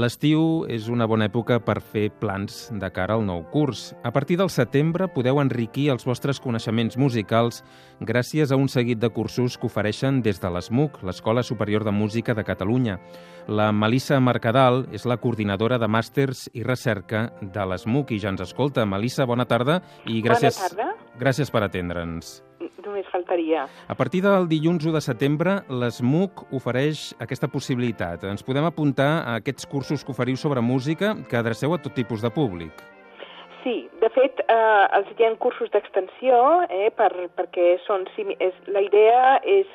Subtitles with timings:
[0.00, 3.90] L'estiu és una bona època per fer plans de cara al nou curs.
[4.06, 7.58] A partir del setembre podeu enriquir els vostres coneixements musicals
[8.00, 12.32] gràcies a un seguit de cursos que ofereixen des de l'ESMUC, l'Escola Superior de Música
[12.38, 12.96] de Catalunya.
[13.48, 18.46] La Melissa Mercadal és la coordinadora de màsters i recerca de l'ESMUC i ja ens
[18.46, 18.86] escolta.
[18.86, 21.18] Melissa, bona tarda i gràcies, Bona tarda.
[21.20, 22.38] gràcies per atendre'ns.
[22.84, 23.66] Només faltaria.
[23.88, 28.24] A partir del dilluns 1 de setembre, l'ESMUC ofereix aquesta possibilitat.
[28.30, 32.24] Ens podem apuntar a aquests cursos que oferiu sobre música que adreceu a tot tipus
[32.24, 32.72] de públic.
[33.62, 36.36] Sí, de fet, eh, els hi ha cursos d'extensió,
[36.72, 39.68] eh, per, perquè són, és, la idea és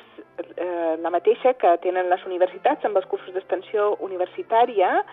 [0.56, 5.04] eh, la mateixa que tenen les universitats amb els cursos d'extensió universitària,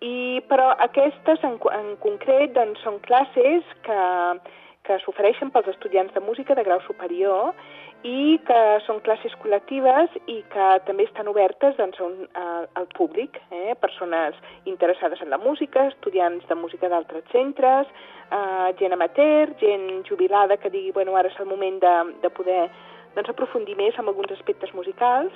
[0.00, 4.00] i, però aquestes en, en concret doncs, són classes que,
[4.86, 7.52] que s'ofereixen pels estudiants de música de grau superior
[8.06, 13.40] i que són classes col·lectives i que també estan obertes doncs, un, a, al públic,
[13.50, 13.74] eh?
[13.82, 17.90] persones interessades en la música, estudiants de música d'altres centres,
[18.30, 22.66] eh, gent amateur, gent jubilada que digui bueno, ara és el moment de, de poder
[23.16, 25.32] doncs, aprofundir més en alguns aspectes musicals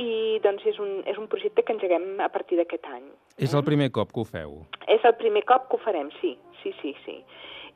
[0.00, 3.06] i doncs, és, un, és un projecte que engeguem a partir d'aquest any.
[3.38, 4.60] És el primer cop que ho feu.
[4.88, 7.20] És el primer cop que ho farem, sí, sí, sí, sí.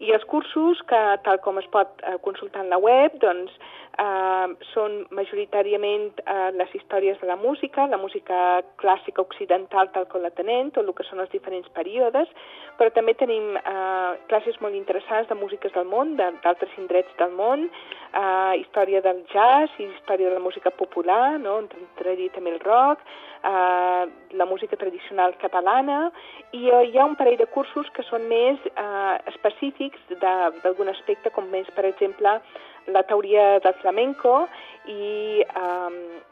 [0.02, 3.52] I els cursos, que tal com es pot eh, consultar en la web, doncs,
[3.98, 10.24] eh, són majoritàriament eh, les històries de la música, la música clàssica occidental tal com
[10.24, 12.30] la tenem, tot el que són els diferents períodes,
[12.78, 17.68] però també tenim eh, classes molt interessants de músiques del món, d'altres indrets del món,
[17.68, 21.60] eh, història del jazz i història de la música popular, no?
[21.64, 23.04] entraria també el rock,
[23.44, 24.05] eh,
[24.40, 26.10] la música tradicional catalana,
[26.52, 31.32] i eh, hi ha un parell de cursos que són més eh, específics d'algun aspecte,
[31.34, 32.38] com més, per exemple,
[32.86, 34.46] la teoria del flamenco
[34.92, 36.22] i eh,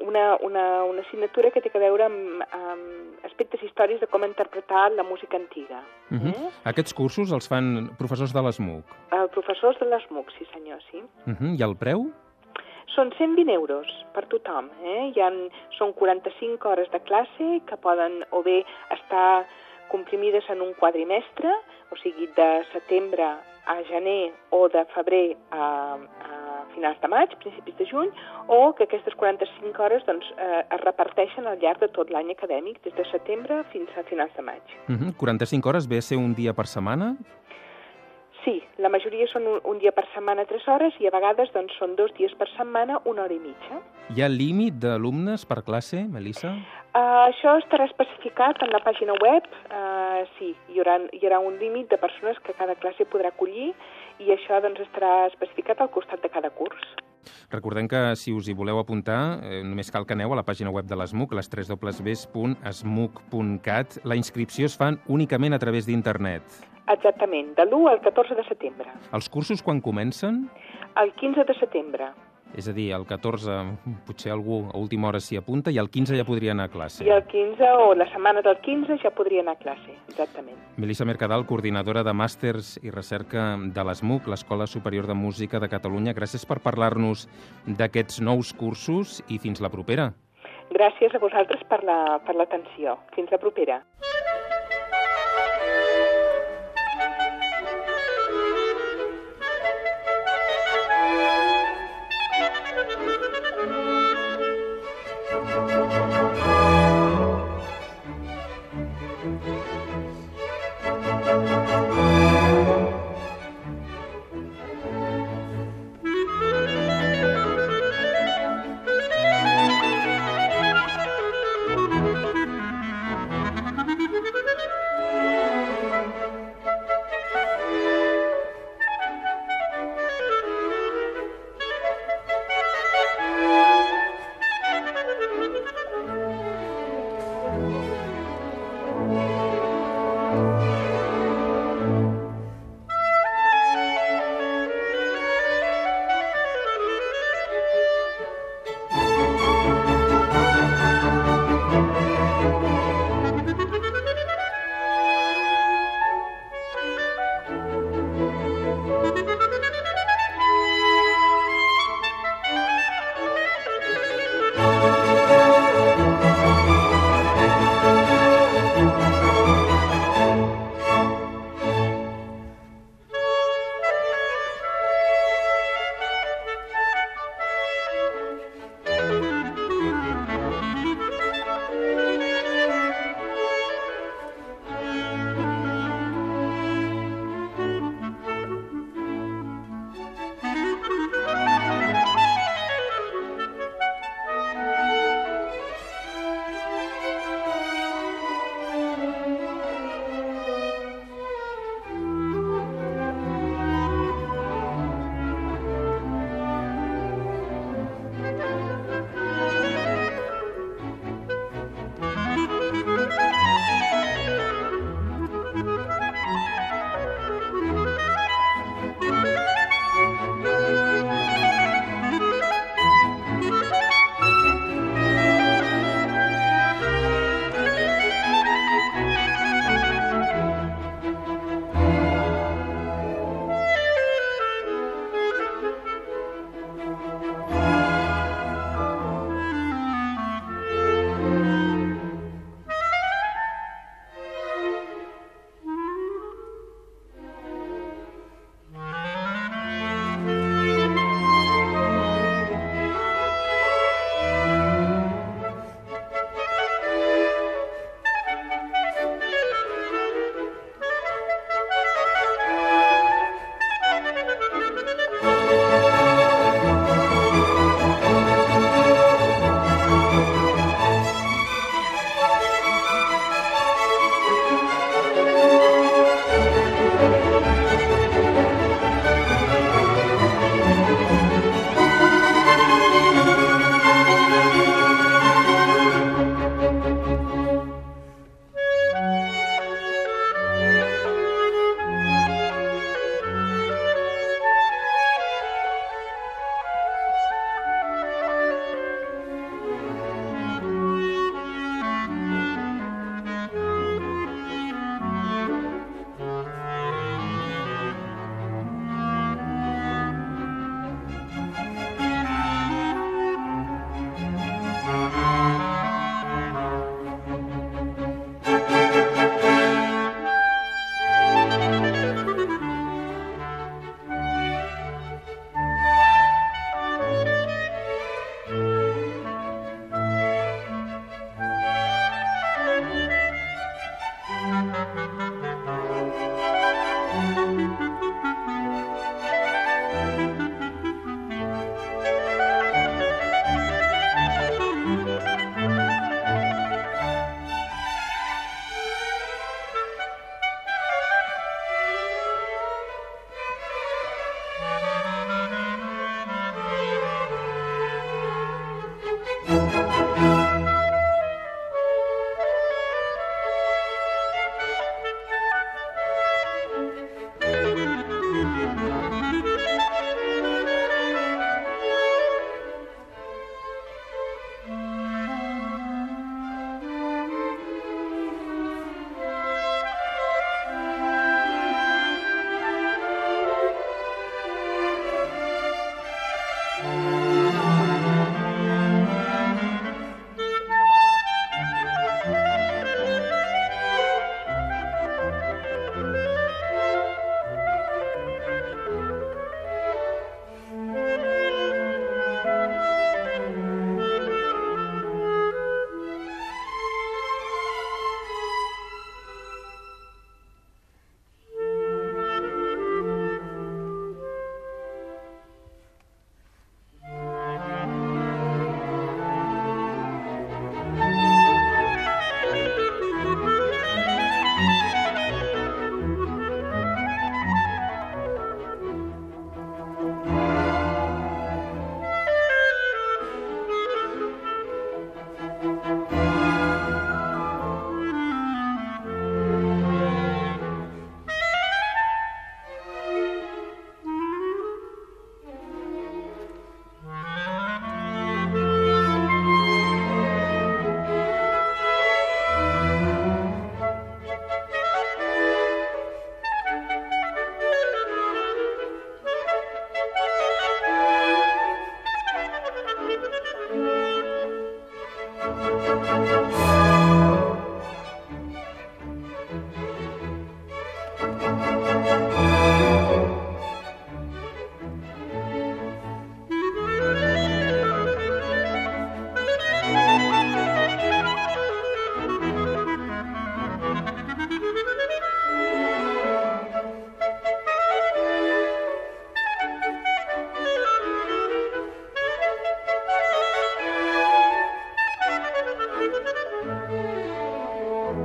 [0.00, 4.90] una, una, una assignatura que té a veure amb, amb aspectes històrics de com interpretar
[4.94, 5.82] la música antiga.
[6.10, 6.34] Uh -huh.
[6.34, 6.50] eh?
[6.64, 8.84] Aquests cursos els fan professors de l'ESMUC.
[9.12, 11.02] Eh, professors de l'ESMUC, sí senyor, sí.
[11.26, 11.58] Uh -huh.
[11.58, 12.12] I el preu?
[12.94, 14.70] Són 120 euros per tothom.
[14.82, 15.12] Eh?
[15.14, 15.30] Hi ha,
[15.78, 19.46] són 45 hores de classe que poden o bé estar
[19.90, 21.50] comprimides en un quadrimestre,
[21.90, 23.26] o sigui, de setembre
[23.70, 28.10] a gener o de febrer a, a finals de maig, principis de juny,
[28.48, 32.80] o que aquestes 45 hores doncs, eh, es reparteixen al llarg de tot l'any acadèmic,
[32.86, 34.74] des de setembre fins a finals de maig.
[34.88, 35.12] Uh -huh.
[35.16, 37.16] 45 hores ve a ser un dia per setmana?
[38.44, 41.74] Sí, la majoria són un, un dia per setmana, 3 hores, i a vegades doncs,
[41.76, 43.80] són dos dies per setmana, una hora i mitja.
[44.16, 46.54] Hi ha límit d'alumnes per classe, Melissa?
[46.90, 49.46] Uh, això estarà especificat en la pàgina web.
[49.68, 53.70] Uh, sí, hi haurà, hi haurà un límit de persones que cada classe podrà acollir
[54.24, 56.88] i això doncs, estarà especificat al costat de cada curs.
[57.50, 60.70] Recordem que si us hi voleu apuntar, eh, només cal que aneu a la pàgina
[60.70, 62.58] web de l'ESMUC, les www.esmuc.cat.
[64.04, 66.42] La inscripció es fan únicament a través d'internet.
[66.90, 68.90] Exactament, de l'1 al 14 de setembre.
[69.14, 70.50] Els cursos quan comencen?
[70.98, 72.10] El 15 de setembre.
[72.58, 76.16] És a dir, el 14 potser algú a última hora s'hi apunta i el 15
[76.18, 77.04] ja podria anar a classe.
[77.06, 80.56] I el 15 o la setmana del 15 ja podria anar a classe, exactament.
[80.76, 86.12] Melissa Mercadal, coordinadora de màsters i recerca de l'ESMUC, l'Escola Superior de Música de Catalunya.
[86.14, 87.28] Gràcies per parlar-nos
[87.66, 90.10] d'aquests nous cursos i fins la propera.
[90.70, 92.98] Gràcies a vosaltres per la- per l'atenció.
[92.98, 93.82] La, Fins la propera.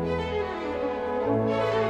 [0.06, 1.85] Música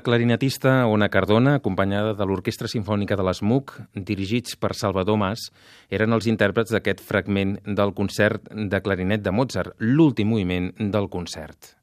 [0.00, 3.74] La clarinetista Ona Cardona, acompanyada de l'Orquestra Simfònica de l'ESMUC,
[4.08, 5.42] dirigits per Salvador Mas,
[5.92, 11.74] eren els intèrprets d'aquest fragment del concert de clarinet de Mozart, l'últim moviment del concert.